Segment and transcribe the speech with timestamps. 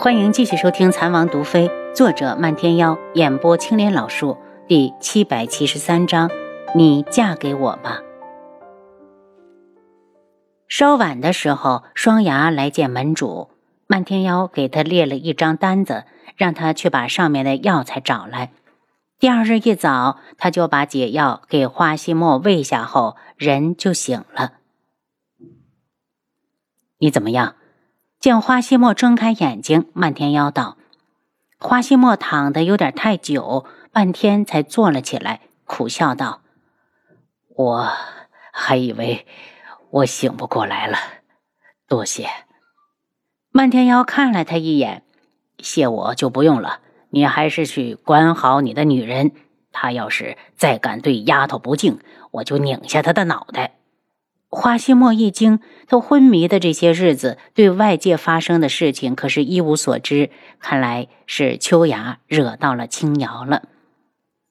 [0.00, 6.30] 欢迎继续收听《残王毒妃》，作者漫天妖，演播青莲老树，第七百七十三章，
[6.72, 7.98] 你嫁给我吧。
[10.68, 13.50] 稍晚的时候，双牙来见门主，
[13.88, 16.04] 漫天妖给他列了一张单子，
[16.36, 18.52] 让他去把上面的药材找来。
[19.18, 24.52] 第二日一早，他就把解药给花希墨喂下后，人就醒了。
[26.98, 27.56] 你怎么样？
[28.20, 30.76] 见花希墨睁开眼睛，漫天妖道
[31.60, 36.40] ：“花希墨躺得有点太久，半天才坐了起来，苦笑道
[37.54, 37.92] ：‘我
[38.52, 39.24] 还以为
[39.90, 40.98] 我醒不过来了，
[41.86, 42.28] 多谢。’
[43.52, 45.04] 漫天妖看了他一眼，
[45.60, 46.80] 谢我就不用了，
[47.10, 49.30] 你还是去管好你的女人。
[49.70, 52.00] 她要是再敢对丫头不敬，
[52.32, 53.77] 我就拧下她的脑袋。”
[54.50, 60.30] 花希墨一惊，他昏迷的这些日子，对外界发生的事情可是一无所知。
[60.58, 63.64] 看来是秋雅惹到了青瑶了。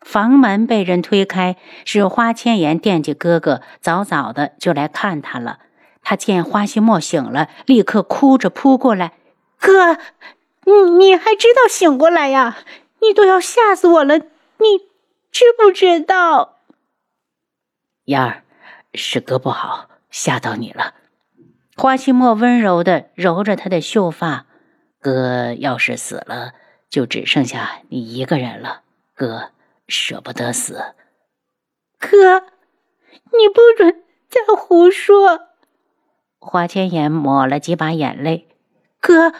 [0.00, 5.58] 房门被人推开，是花千颜惦记哥哥，早早的就来看他了。
[6.02, 9.14] 他见花希墨醒了，立刻哭着扑过来
[9.60, 9.98] ：“哥，
[10.64, 12.58] 你你还知道醒过来呀？
[13.02, 14.18] 你都要吓死我了！
[14.18, 14.78] 你
[15.32, 16.58] 知不知道？”
[18.06, 18.44] 燕儿。
[18.94, 20.94] 是哥不好，吓到你了。
[21.76, 24.46] 花希墨温柔的揉着他的秀发，
[25.00, 26.52] 哥要是死了，
[26.88, 28.82] 就只剩下你一个人了。
[29.14, 29.50] 哥
[29.88, 30.94] 舍不得死。
[31.98, 32.40] 哥，
[33.32, 35.40] 你不准再胡说。
[36.38, 38.48] 花千颜抹了几把眼泪。
[39.00, 39.32] 哥，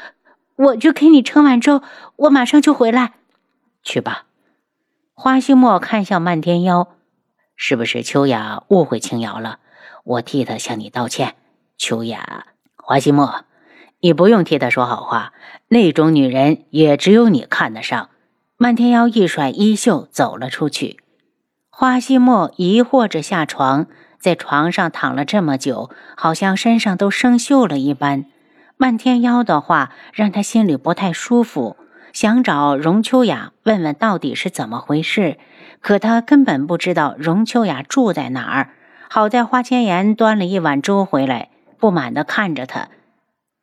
[0.56, 1.82] 我去给你盛碗粥，
[2.16, 3.14] 我马上就回来。
[3.82, 4.26] 去吧。
[5.14, 6.96] 花希墨看向漫天妖。
[7.62, 9.58] 是不是秋雅误会青瑶了？
[10.02, 11.34] 我替她向你道歉。
[11.76, 13.44] 秋雅，华西墨，
[14.00, 15.34] 你不用替她说好话。
[15.68, 18.08] 那种女人也只有你看得上。
[18.56, 21.00] 漫天妖一甩衣袖走了出去。
[21.68, 23.86] 花西墨疑惑着下床，
[24.18, 28.24] 在床上躺了这么久，好像身上都生锈了一般。
[28.78, 31.76] 漫天妖的话让他心里不太舒服，
[32.14, 35.36] 想找荣秋雅问问到底是怎么回事。
[35.80, 38.74] 可他根本不知道荣秋雅住在哪儿。
[39.08, 42.88] 好在花千颜端了一碗粥回来，不满地看着他：“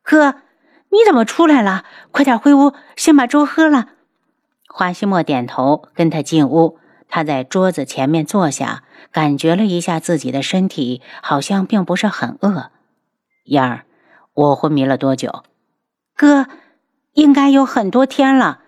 [0.04, 0.34] 哥，
[0.90, 1.84] 你怎么出来了？
[2.10, 3.88] 快点回屋，先把粥喝了。”
[4.68, 6.78] 花希莫点头，跟他进屋。
[7.08, 12.70] 他在桌子前面坐下，感觉了一下自己的身体，好像并不是很饿。
[13.46, 13.86] 燕儿，
[14.34, 15.44] 我昏迷了多久？
[16.14, 16.46] 哥，
[17.14, 18.60] 应该有很多天了。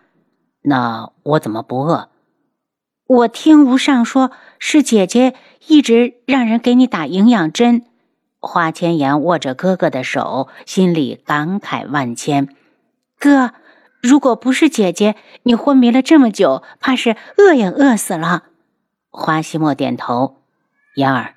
[0.63, 2.09] 那我怎么不饿？
[3.11, 5.35] 我听吴尚说，是姐姐
[5.67, 7.83] 一直让人给你打营养针。
[8.39, 12.55] 花千颜握着哥哥的手，心里感慨万千。
[13.19, 13.53] 哥，
[14.01, 18.45] 如果不是姐姐，你昏迷了这么久，怕是饿也饿死了。
[19.11, 20.37] 花希墨点头。
[20.95, 21.35] 妍儿，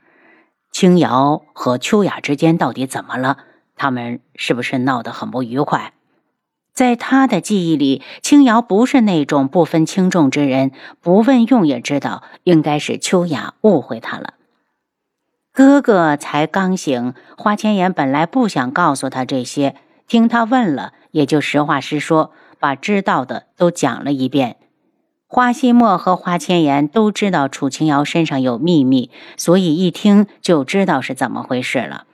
[0.72, 3.38] 青瑶和秋雅之间到底怎么了？
[3.76, 5.94] 他们是不是闹得很不愉快？
[6.74, 14.34] 在他的记忆里，青瑶不是那种不分轻重之人，不问用也知道，应该是秋雅误会他了。
[15.52, 19.76] 哥哥才刚醒，花千颜本来不想告诉他这些，
[20.08, 24.58] 听他问了，也就实话实说，把知道的都讲了一遍。
[25.28, 32.06] 花希墨和花千颜都知道楚青瑶身上有秘密，所以一听就知道是怎么回事了。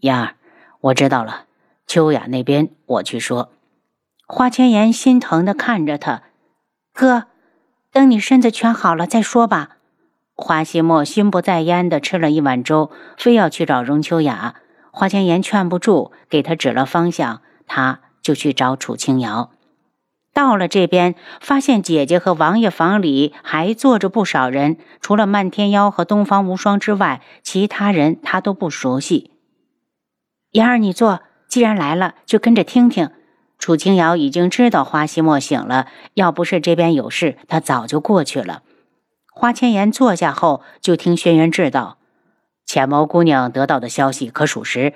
[0.00, 0.34] 燕儿，
[0.80, 1.44] 我知道了，
[1.86, 3.50] 秋雅那边我去说。
[4.30, 6.22] 花千颜心疼的看着他，
[6.92, 7.24] 哥，
[7.90, 9.78] 等你身子全好了再说吧。
[10.34, 14.56] 花希墨心不在焉的吃了一碗粥，非要去找荣秋雅。
[14.92, 19.50] 花千颜劝不住，给他指了方向，他就去找楚清瑶。
[20.34, 29.30] 到了这边，发现姐姐和王爷房里还坐着不少人，除了漫天妖和东方无双之外，其他人他都不熟悉。
[30.50, 33.10] 妍儿，你坐，既然来了，就跟着听听。
[33.58, 38.62] 楚清瑶已经知道花希墨醒了，要不是这边有事，他早就过去了。
[39.32, 41.98] 花千颜坐下后，就听轩辕志道
[42.64, 44.94] ：“浅眸姑娘得到的消息可属实？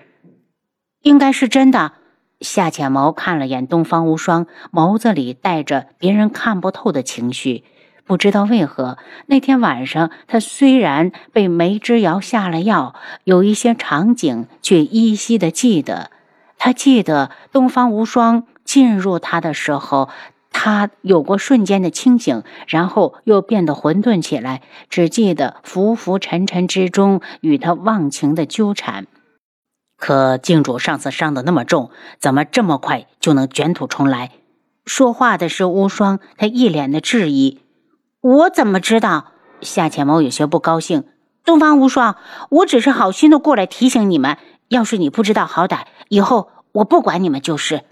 [1.02, 1.92] 应该是真的。”
[2.40, 7.62] 夏浅眸看了眼东方无双，眸子里带着别人看不透的情绪。
[8.04, 16.10] 不知道为何，那天晚上他虽然被梅之遥下了药，有一些场景却依稀的记得。
[16.58, 18.44] 他记得东方无双。
[18.72, 20.08] 进入他的时候，
[20.50, 29.06] 他有过瞬间的清醒，然后又变得混沌起来，只记得浮浮沉沉之中与他忘情的纠缠。
[29.98, 34.30] 可静主上次伤得那么重，怎么这么快就能卷土重来？
[34.86, 37.60] 说话的是无双，他一脸的质疑。
[38.22, 39.32] 我怎么知道？
[39.60, 41.04] 夏浅谋有些不高兴。
[41.44, 42.16] 东方无双，
[42.48, 47.84] 我只是好心的过来提醒你们，要是你不知道好歹，以后我不管你们就是。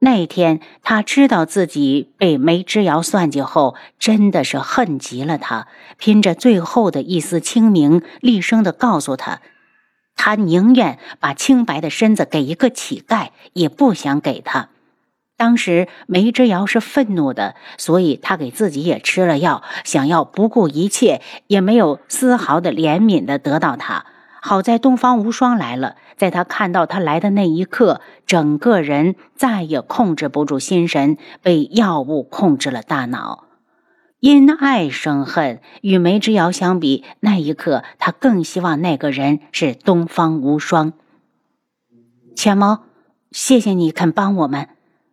[0.00, 9.40] 那天他知道自己被梅之遥算计后，真的是恨极了他，拼着最后的一丝清明，厉声的告诉他，
[10.14, 14.68] 他宁愿把清白的身子给一个乞丐，也不想给他。
[15.36, 24.04] 当时梅之遥是愤怒的，所以他给自己也吃了药，想要不顾一切，也没有丝毫的怜悯的得到他。
[24.40, 33.44] 好在东方无双来了，在他看到他来的那一刻，整个人再也控制不住心神，被药物控制了大脑。
[34.20, 40.94] 因爱生恨，与梅之遥相比，那一刻他更希望那个人是东方无双。
[42.34, 42.78] 浅谋，
[43.32, 44.68] 谢谢你肯帮我们。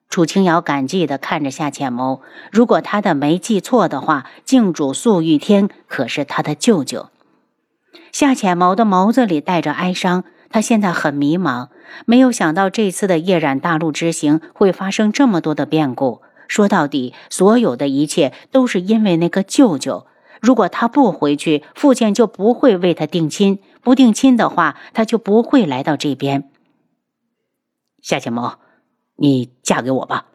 [0.08, 2.22] 楚清瑶感激地看着夏浅谋，
[2.52, 7.10] 如果他的没记错的话，镜主素玉天可是他的舅舅。
[8.12, 11.70] 夏浅谋的眸子里带着哀伤，他现在很迷茫，
[12.06, 16.22] 没有想到这次的夜染大陆之行会发生这么多的变故。
[16.48, 20.06] 说到底，所有的一切都是因为那个舅舅。
[20.42, 26.50] 如果他不回去，父亲就不会为他定亲；不定亲的话，他就不会来到这边。
[28.02, 28.54] 夏浅谋，
[29.16, 30.26] 你嫁给我吧。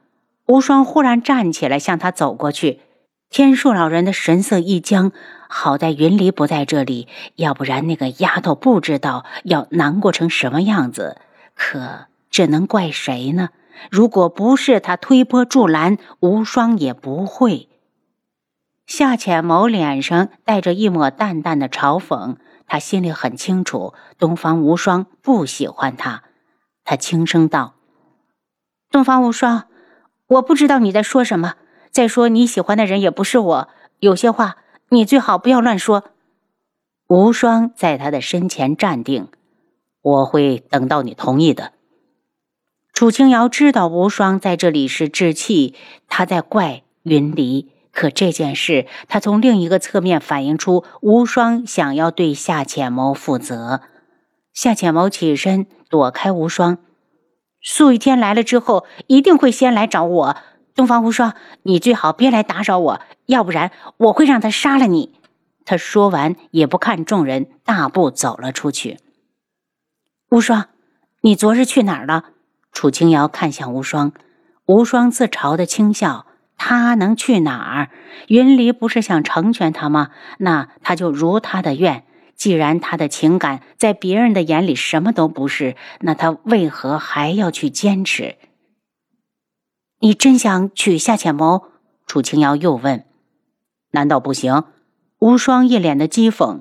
[0.47, 2.81] 无双忽然站起来，向他走过去。
[3.29, 5.13] 天树老人的神色一僵。
[5.49, 11.21] 好在云离不在这里，要不然那个丫头不知道要难过成什么样子。
[11.55, 13.51] 可这能怪谁呢？
[13.91, 17.69] 如果不是他推波助澜，无双也不会。
[18.87, 26.23] 夏浅谋脸上带着一抹淡淡的嘲讽，他心里很清楚，东方无双不喜欢他。
[26.85, 27.75] 他轻声道
[28.91, 29.65] ：“东方无双，
[30.27, 31.55] 我不知道你在说什么。
[31.91, 33.69] 再说你喜欢的人也不是我，
[34.01, 34.57] 有些话。”
[34.89, 36.05] 你最好不要乱说。
[37.09, 39.29] 无双在他的身前站定，
[40.03, 41.73] 我会等到你同意的。
[42.93, 45.75] 楚清瑶知道无双在这里是置气，
[46.09, 47.71] 他在怪云离。
[47.93, 53.81] 可这件事，他从另一个侧面反映出无双想要对夏浅谋负责。
[54.53, 56.79] 夏浅谋起身躲开无双。
[57.63, 60.37] 素玉天来了之后，一定会先来找我。
[60.77, 65.15] 东方无双，你最好别来打扰我，要不然我会让他杀了你。
[65.65, 68.99] 他说完，也不看众人，大步走了出去。
[70.29, 70.67] 无双，
[71.23, 72.27] 你昨日去哪儿了？
[72.73, 74.13] 楚清瑶看向无双，
[74.67, 76.27] 无双自嘲的轻笑。
[76.59, 77.91] 他能去哪儿？
[78.29, 80.11] 云离不是想成全他吗？
[80.39, 82.05] 那他就如他的愿。
[82.35, 88.37] 既然他的情感在别人的眼里什么都不是，那他为何还要去坚持？
[90.01, 91.65] 你真想娶夏浅谋？
[92.07, 93.05] 楚清瑶又问
[93.93, 94.65] ：“难道不行？”
[95.19, 96.61] 无双一脸的讥讽。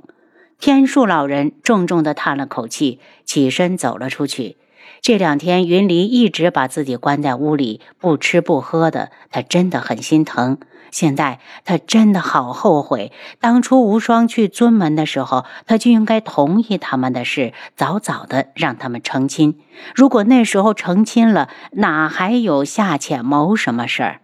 [0.58, 4.58] 天树老人重重的叹了口气，起身走了出去。
[5.02, 10.58] 这两天，云离一直把自己关在屋里，不吃不喝的，他真的很心疼。
[10.96, 13.12] 现在他真的好后悔，
[13.42, 19.60] 当初无双去尊门的时候，他就应该同意他们的事，早早的让他们成亲。
[19.94, 24.22] 如果那时候成亲了，哪还有夏浅谋什么事儿？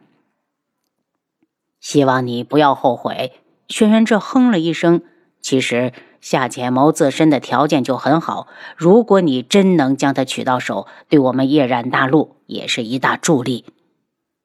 [1.81, 3.33] 希望你不要后悔。
[3.67, 5.01] 轩辕志哼了一声。
[5.41, 8.47] 其实夏浅谋自身的条件就很好，
[8.77, 13.65] 如果你真能将他娶到手，对我们叶染大陆也是一大助力。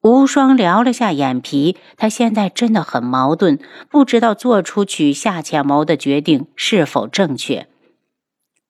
[0.07, 3.59] 无双撩了下眼皮，他现在真的很矛盾，
[3.89, 7.67] 不知道做出娶夏浅谋的决定是否正确。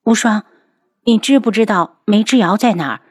[0.03, 0.45] 无双，
[1.03, 3.01] 你知不知道梅之遥在哪儿？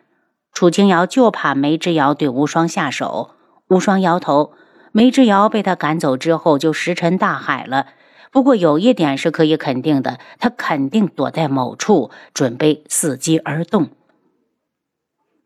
[0.53, 3.31] 楚清瑶就怕梅之遥对无双下手。
[3.69, 4.55] 无双摇头，
[4.91, 7.87] 梅之遥被他赶走之后就石沉大海了。
[8.33, 13.91] 不过有一点是可以肯定的，他肯定躲在某处，准备伺机而动。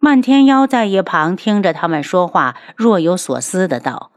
[0.03, 4.13] 漫天妖在一旁听着他们说话，若有所思的道：“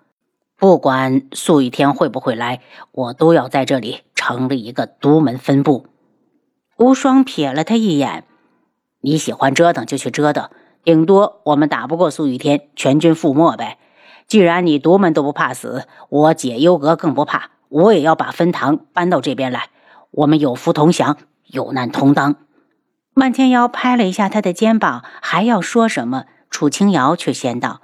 [0.57, 2.61] 不管素玉天会不会来，
[2.93, 5.87] 我都要在这里成立一个独门分部。”
[6.79, 8.23] 无双瞥了他一眼
[9.03, 10.49] ：“你喜欢折腾就去折腾，
[10.85, 13.77] 顶多我们打不过素玉天，全军覆没呗。
[14.25, 19.67] 既然你独门都不怕死，我解忧阁更不怕，我也要把分堂搬到这边来。
[20.11, 22.37] 我们有福同享，有难同当。”
[23.15, 26.25] 漫天妖拍了一下他的肩膀，还要说什么？
[26.49, 27.81] 楚清瑶却先道：“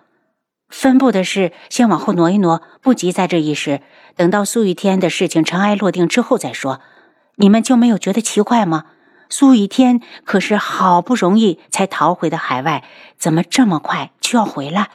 [0.70, 3.82] 分部的事先往后挪一挪，不急在这一时。
[4.16, 6.82] 等到苏雨天的事情尘埃落定之后再说。
[7.36, 8.86] 你们就没有觉得奇怪吗？
[9.30, 12.84] 苏雨天可是好不容易才逃回的海外，
[13.18, 14.90] 怎么这么快就要回来？”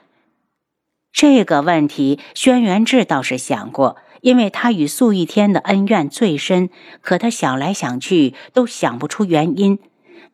[1.13, 6.71] 这个问题，轩辕志倒是想过，因为他与素玉天的恩怨最深。
[7.01, 9.79] 可他想来想去，都想不出原因。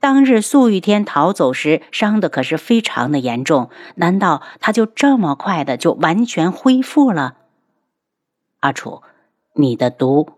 [0.00, 3.68] 当日素玉天逃走时，伤的可是非常的严重。
[3.96, 7.34] 难道他就这么快的就完全恢复了？
[8.60, 9.02] 阿楚，
[9.54, 10.30] 你的毒，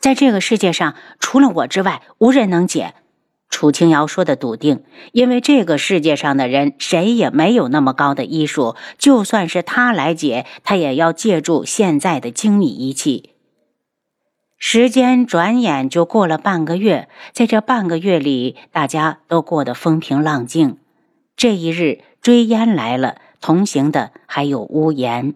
[0.00, 2.94] 在这个世界上除了我之外，无人能解。
[3.48, 4.82] 楚清瑶说的笃定，
[5.12, 13.35] 因为这个世界上的人谁也没有那么高的医术，就算是他来解，他也要借助现在的精密仪器。
[14.58, 20.78] 时间转眼就过了半个月，在这半个月里，大家都过得风平浪静。
[21.36, 25.34] 这一日，追烟来了，同行的还有屋檐。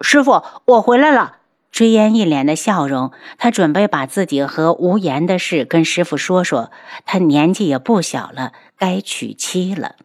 [0.00, 1.36] 师傅，我回来了。
[1.70, 6.70] 追烟一脸的笑容，他准备把自己和无言的事跟师傅说说。
[7.04, 9.96] 他年纪也不小了，该娶妻了。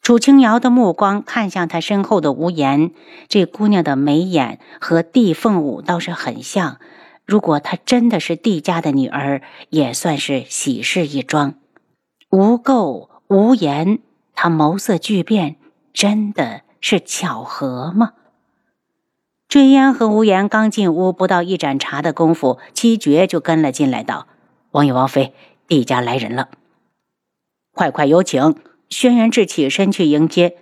[0.00, 2.92] 楚清瑶的目光看向他身后的无言，
[3.28, 6.78] 这姑娘的眉眼和帝凤舞倒是很像。
[7.28, 11.56] 如果她真的是帝家的女儿，也算是喜事一桩。
[12.30, 13.98] 无垢无言，
[14.34, 15.56] 他眸色巨变，
[15.92, 18.14] 真的是巧合吗？
[19.46, 24.26] 追烟和无言刚进屋，不到一盏茶的功夫，七绝就跟了进来，道
[24.72, 25.34] ：“王爷、王妃，
[25.66, 26.48] 帝家来人了，
[27.74, 28.56] 快快有请。”
[28.88, 30.56] 轩辕志起身去迎接。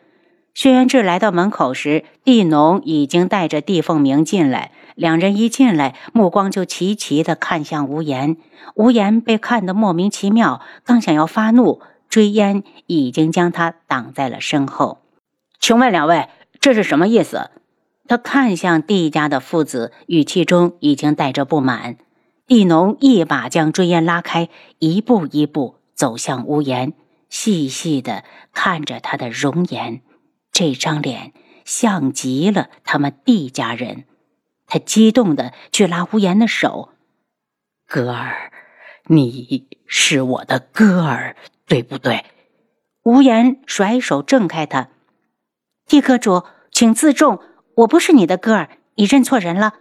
[0.52, 4.72] 轩辕志来到门口时，帝农已经带着帝凤鸣进来。
[4.96, 8.38] 两人一进来，目光就齐齐的看向无言。
[8.74, 15.02] 无言被看得莫名其妙，刚想要发怒，追烟已经将他挡在了身后。
[15.60, 16.28] 请问两位，
[16.60, 17.50] 这是什么意思？
[18.08, 21.96] 他看向帝家的父子，语气中已经带着不满。
[22.46, 24.48] 帝农一把将追烟拉开，
[24.78, 26.94] 一步一步走向屋檐，
[27.28, 28.24] 细细的
[28.54, 30.00] 看着他的容颜。
[30.52, 31.32] 这张脸
[31.66, 34.04] 像极了他们帝家人。
[34.66, 36.90] 他激动的去拉无言的手
[37.86, 38.52] ：“歌儿，
[39.06, 42.24] 你是我的歌儿，对不对？”
[43.04, 44.88] 无言甩手挣开他
[45.86, 47.40] ：“帝阁主，请自重。”
[47.76, 49.74] 我不是你的歌儿，你认错人了。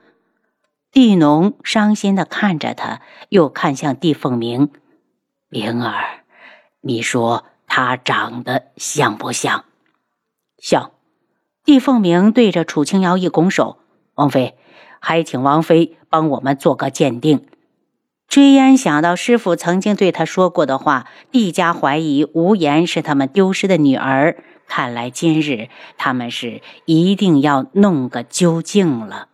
[0.91, 4.69] 地农伤心的看着他，又看向地凤鸣
[5.47, 6.25] ：“灵儿，
[6.81, 9.63] 你说他长得像不像？”
[10.59, 10.91] 像。
[11.63, 13.79] 地凤鸣对着楚清瑶一拱手
[14.15, 14.55] ：“王妃，
[15.00, 17.45] 还请王妃帮我们做个鉴定。”
[18.27, 24.38] 追烟想到师傅曾经对他说过的话，帝家怀疑无言是他们丢失的女儿。
[24.67, 29.27] 看来今日他们是一定要弄个究竟了。